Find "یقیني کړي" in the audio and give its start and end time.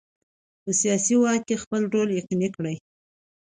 2.19-2.75